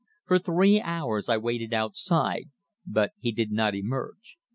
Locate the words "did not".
3.31-3.75